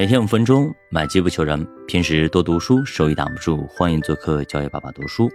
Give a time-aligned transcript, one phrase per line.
[0.00, 1.68] 每天五分钟，买机不求人。
[1.86, 3.66] 平时多读书，收益挡不住。
[3.66, 5.30] 欢迎做客教育爸爸读书。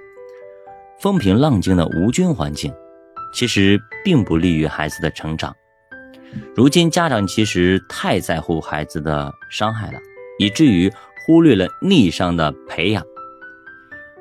[0.99, 2.73] 风平浪静的无菌环境，
[3.31, 5.55] 其实并不利于孩子的成长。
[6.55, 9.99] 如今家长其实太在乎孩子的伤害了，
[10.39, 10.91] 以至于
[11.23, 13.05] 忽略了逆商的培养。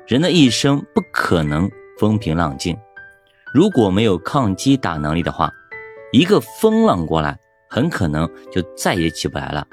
[0.05, 1.67] 人的一生不可能
[1.97, 2.77] 风平浪静，
[3.51, 5.51] 如果没有抗击打能力的话，
[6.11, 7.35] 一个风浪过来，
[7.67, 9.65] 很可能就再也起不来了。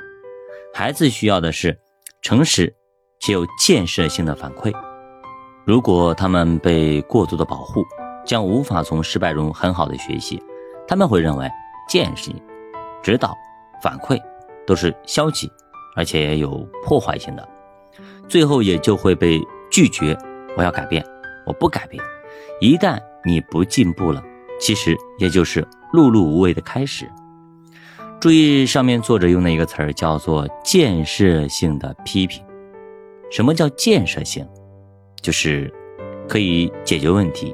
[0.75, 1.79] 孩子需要的是
[2.23, 2.75] 诚实
[3.21, 4.73] 且有建设性的反馈。
[5.67, 7.85] 如果他们被过度的保护，
[8.25, 10.43] 将无法从失败中很好的学习。
[10.89, 11.49] 他们会认为
[11.89, 12.43] 建议、
[13.03, 13.37] 指导、
[13.83, 14.19] 反馈
[14.67, 15.51] 都是消极，
[15.95, 17.49] 而且有破坏性的，
[18.27, 20.17] 最后也就会被拒绝。
[20.57, 21.05] 我要改变，
[21.47, 22.03] 我不改变。
[22.61, 24.23] 一旦你不进步了，
[24.59, 25.63] 其实也就是
[25.93, 27.09] 碌碌无为的开始。
[28.23, 32.41] 注意上面作者用的一个词儿叫做建设性的批评。
[33.33, 34.47] 什么叫建设性？
[35.21, 35.69] 就是
[36.29, 37.53] 可以解决问题，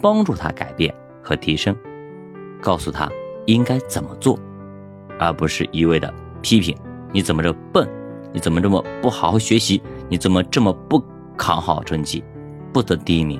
[0.00, 1.76] 帮助他改变和提升，
[2.58, 3.06] 告诉他
[3.44, 4.38] 应该怎么做，
[5.18, 6.74] 而不是一味的批评。
[7.12, 7.86] 你怎么这笨？
[8.32, 9.82] 你怎么这么不好好学习？
[10.08, 11.04] 你怎么这么不
[11.36, 12.24] 考好成绩，
[12.72, 13.38] 不得第一名？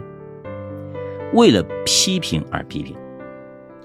[1.32, 2.94] 为了批评而批评，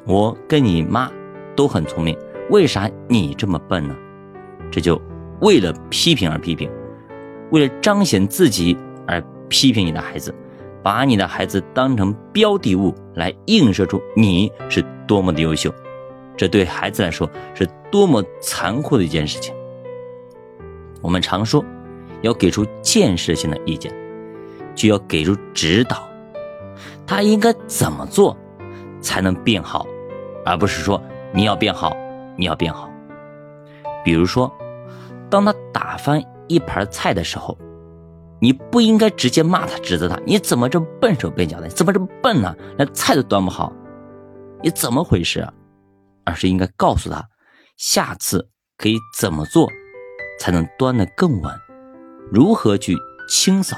[0.05, 1.09] 我跟你妈
[1.55, 2.13] 都很聪明。
[2.53, 3.95] 为啥你这么笨呢？
[4.71, 5.01] 这就
[5.41, 6.69] 为了批评而批评，
[7.49, 10.31] 为了彰显自己而批评你的孩子，
[10.83, 15.73] 把你的孩子当成标的物来映射出你是多么的优秀，
[16.37, 19.51] 这对孩子来说是多么残酷的一件事情。
[21.01, 21.65] 我们常说
[22.21, 23.91] 要给出建设性的意见，
[24.75, 26.07] 就要给出指导，
[27.07, 28.37] 他应该怎么做
[29.01, 29.87] 才能变好，
[30.45, 31.01] 而不是说
[31.33, 31.97] 你要变好。
[32.35, 32.89] 你要变好，
[34.03, 34.51] 比如说，
[35.29, 37.57] 当他打翻一盘菜的时候，
[38.41, 41.67] 你不应该直接骂他、指责他，你怎么这么笨手笨脚的？
[41.67, 42.55] 你怎么这么笨呢？
[42.77, 43.71] 连菜都端不好，
[44.61, 45.47] 你怎么回事？
[46.25, 47.23] 而是应该告诉他，
[47.77, 49.69] 下次可以怎么做
[50.39, 51.53] 才能端得更稳，
[52.31, 52.95] 如何去
[53.27, 53.77] 清扫，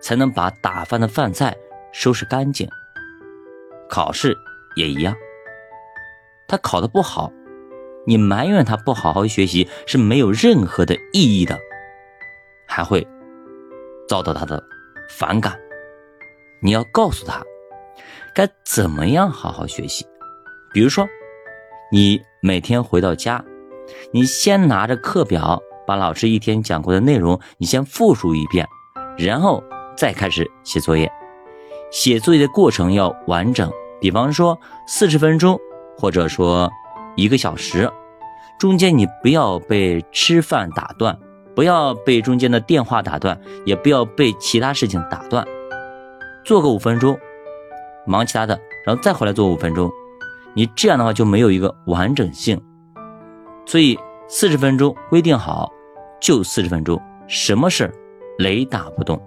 [0.00, 1.56] 才能把打翻的饭菜
[1.92, 2.68] 收拾干净。
[3.88, 4.36] 考试
[4.76, 5.14] 也一样，
[6.46, 7.32] 他考得不好。
[8.06, 11.58] 你埋怨他不好好学习是没有任何的意义的，
[12.66, 13.06] 还会
[14.08, 14.62] 遭到他的
[15.08, 15.58] 反感。
[16.62, 17.44] 你要告诉他
[18.34, 20.06] 该怎么样好好学习。
[20.72, 21.06] 比如说，
[21.92, 23.44] 你每天回到家，
[24.12, 28.66] 你先拿着课表，把老师一天讲过的内容你先复述一遍，
[29.18, 29.62] 然后
[29.96, 31.10] 再开始写作业。
[31.90, 35.60] 写作业的过程要完整，比方说四十分钟，
[35.98, 36.70] 或者说。
[37.20, 37.90] 一个小时，
[38.58, 41.18] 中间你不要被吃饭打断，
[41.54, 45.46] 不要被中间的电话打断，也不要被其他事情打断。
[46.44, 47.18] 做个五分钟，
[48.06, 49.90] 忙其他的，然后再回来做五分钟。
[50.54, 52.58] 你这样的话就没有一个完整性。
[53.66, 55.70] 所以四十分钟规定好，
[56.22, 56.98] 就四十分钟，
[57.28, 57.92] 什么事
[58.38, 59.20] 雷打不动，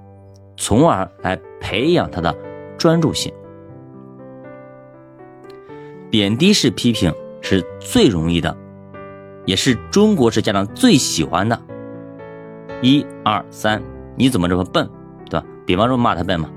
[0.57, 2.35] 从而来培养他的
[2.75, 3.31] 专注性。
[6.09, 7.13] 贬低式批评。
[7.43, 8.57] 是最容易的，
[9.45, 11.61] 也是中国式家长最喜欢的。
[12.81, 13.83] 一二三，
[14.15, 14.89] 你怎么这么笨，
[15.29, 15.45] 对吧？
[15.65, 16.49] 比方说骂他笨嘛，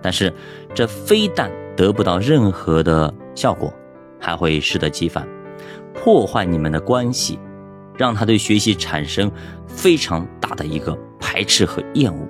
[0.00, 0.32] 但是
[0.74, 3.72] 这非但得不到任何的效果，
[4.20, 5.26] 还会适得其反，
[5.94, 7.38] 破坏你们的关系，
[7.96, 9.30] 让他对学习产生
[9.66, 12.28] 非常大的一个排斥和厌恶。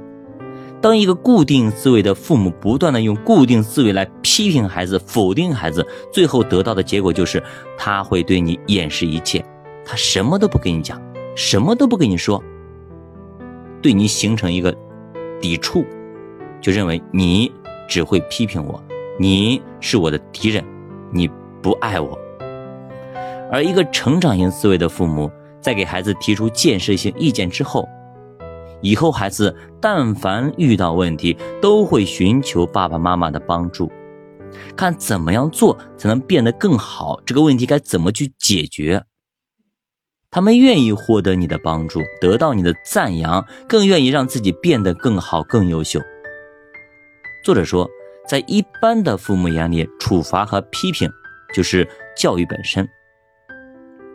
[0.84, 7.42] 当一个固定思维的父母不断的用固定思维来批评孩子、否定孩子，最后得到的结果就是
[7.74, 9.42] 他会对你掩饰一切，
[9.82, 11.00] 他什么都不跟你讲，
[11.34, 12.44] 什么都不跟你说，
[13.80, 14.76] 对你形成一个
[15.40, 15.86] 抵触，
[16.60, 17.50] 就认为你
[17.88, 18.78] 只会批评我，
[19.18, 20.62] 你是我的敌人，
[21.10, 21.26] 你
[21.62, 22.18] 不爱我。
[23.50, 25.30] 而一个成长型思维的父母，
[25.62, 27.88] 在给孩子提出建设性意见之后。
[28.84, 33.90] 以后孩子但凡遇到问题，都会寻求爸爸妈妈的帮助，
[34.76, 37.18] 看怎么样做才能变得更好。
[37.24, 39.02] 这个问题该怎么去解决？
[40.30, 45.98] 他们愿意获得你的帮助，得到你的赞扬，更愿意让自己变得更好、更优秀。
[47.42, 47.88] 作者说，
[48.28, 51.10] 在一般的父母眼里，处罚和批评
[51.54, 52.86] 就是教育本身，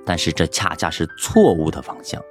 [0.06, 2.22] 但是这恰恰是错误的方向。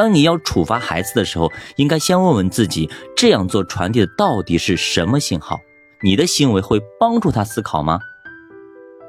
[0.00, 5.60] 当你要处罚孩子的时候，应该先问问自己，这样做传递的到底是什么信号？
[6.00, 8.00] 你的行为会帮助他思考吗？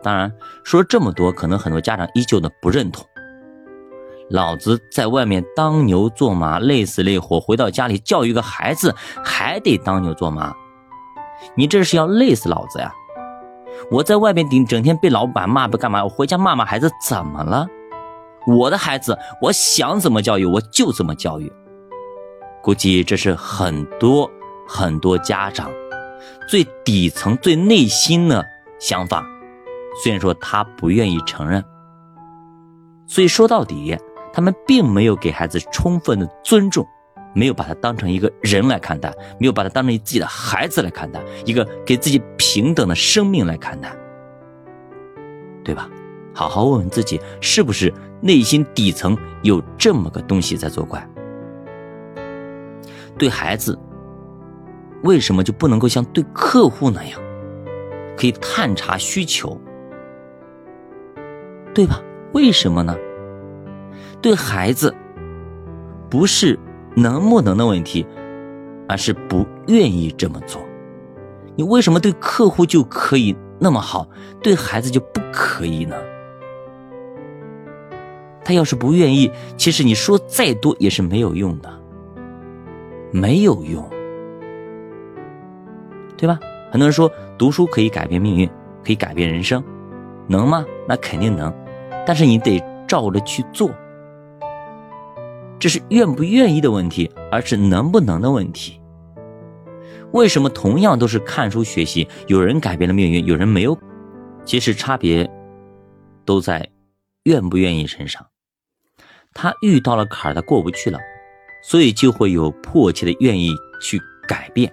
[0.03, 0.29] 当然，
[0.65, 3.05] 说这么多，可能很多家长依旧的不认同。
[4.29, 10.53] 老子在外面当牛做马，累死累活，回到家里教育个孩子还得当牛做马，
[11.55, 12.93] 你这是要累死老子呀！
[13.89, 17.65] 我在外面顶整天被老板骂不干嘛，我回家骂骂孩子怎么了？
[18.47, 21.51] 我的孩子，我想怎么教育我就怎么教育。
[22.63, 24.29] 估计这是很多
[24.67, 25.71] 很多家长
[26.47, 28.45] 最底层、最内心的
[28.79, 29.25] 想法，
[30.03, 31.63] 虽然说他不愿意承认。
[33.07, 33.97] 所以说到底，
[34.31, 36.85] 他们并没有给孩子充分的尊重，
[37.33, 43.91] 没有把他当成一个人来看待，没有把他当成自己的孩子来看待，一个给自己平等的生命来看待，
[45.63, 45.89] 对吧？
[46.33, 51.07] 好好问问自己，是不是内心底层有这么个东西在作怪？
[53.17, 53.77] 对孩子，
[55.03, 57.19] 为什么就不能够像对客户那样，
[58.17, 59.59] 可以探查需求，
[61.73, 62.01] 对吧？
[62.33, 62.95] 为什么呢？
[64.21, 64.95] 对孩子，
[66.09, 66.57] 不是
[66.95, 68.07] 能不能的问题，
[68.87, 70.61] 而是不愿意这么做。
[71.57, 74.07] 你为什么对客户就可以那么好，
[74.41, 75.95] 对孩子就不可以呢？
[78.43, 81.71] 他要是不愿意，其实你说再多也是没有用的，
[83.11, 83.87] 没有用，
[86.17, 86.39] 对吧？
[86.71, 88.49] 很多人说读书可以改变命运，
[88.83, 89.63] 可以改变人生，
[90.27, 90.65] 能吗？
[90.87, 91.53] 那肯定能，
[92.05, 93.69] 但是你得照着去做。
[95.59, 98.81] 这是愿不愿意的问题，而是能不能的问题。
[100.11, 103.77] 为什么同样都是看书学习，有人改变了命运，有人没有？
[104.43, 105.29] 其实差别
[106.25, 106.67] 都在
[107.23, 108.25] 愿不愿意身上。
[109.33, 110.99] 他遇到了坎儿，他过不去了，
[111.63, 114.71] 所以就会有迫切的愿意去改变。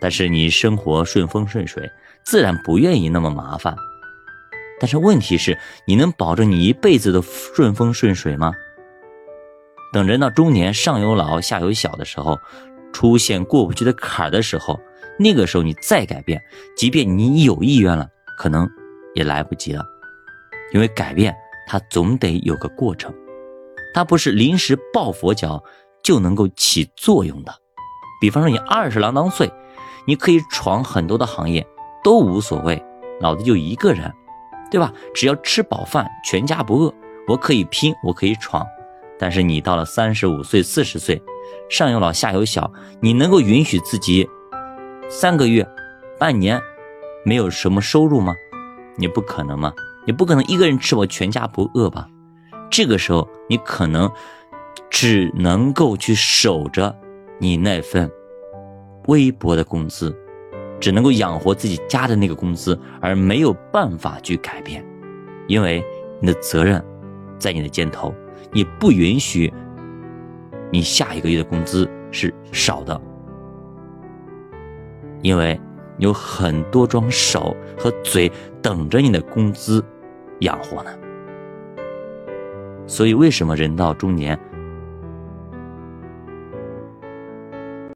[0.00, 1.90] 但是你生活顺风顺水，
[2.24, 3.76] 自然不愿意那么麻烦。
[4.80, 8.52] 但是问题是，你能保证你一辈子都顺风顺水吗？
[9.92, 12.38] 等人到中年，上有老下有小的时候，
[12.92, 14.80] 出现过不去的坎儿的时候，
[15.18, 16.40] 那个时候你再改变，
[16.74, 18.08] 即便你有意愿了，
[18.38, 18.66] 可能
[19.14, 19.84] 也来不及了，
[20.72, 21.34] 因为改变
[21.66, 23.12] 它总得有个过程。
[23.92, 25.62] 它不是临时抱佛脚
[26.02, 27.52] 就能够起作用的。
[28.20, 29.50] 比方说，你二十郎当岁，
[30.06, 31.66] 你可以闯很多的行业
[32.04, 32.82] 都无所谓，
[33.20, 34.12] 老子就一个人，
[34.70, 34.92] 对吧？
[35.14, 36.94] 只要吃饱饭，全家不饿，
[37.28, 38.66] 我可以拼，我可以闯。
[39.18, 41.22] 但是你到了三十五岁、四十岁，
[41.68, 42.70] 上有老下有小，
[43.00, 44.28] 你能够允许自己
[45.08, 45.66] 三个月、
[46.18, 46.60] 半年
[47.24, 48.34] 没有什么收入吗？
[48.96, 49.72] 你不可能吗？
[50.06, 52.06] 你不可能一个人吃饱全家不饿吧？
[52.70, 54.10] 这个时候，你可能
[54.88, 56.96] 只能够去守着
[57.38, 58.10] 你那份
[59.08, 60.16] 微薄的工资，
[60.78, 64.84] 只能够养活自己家的那个工资，而没有办法去改变，
[65.48, 65.84] 因为
[66.20, 66.82] 你的责任
[67.38, 68.14] 在你的肩头，
[68.52, 69.52] 你不允许
[70.70, 73.00] 你下一个月的工资是少的，
[75.22, 75.60] 因为
[75.98, 78.30] 有很多双手和嘴
[78.62, 79.84] 等着你的工资
[80.40, 80.90] 养活呢。
[82.90, 84.36] 所以，为什么人到中年